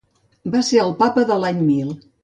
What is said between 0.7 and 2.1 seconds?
el Papa de l'any mil.